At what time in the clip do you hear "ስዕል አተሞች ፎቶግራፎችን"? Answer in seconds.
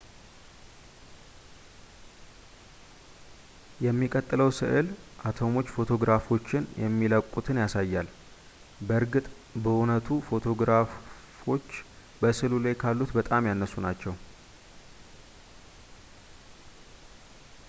4.59-6.63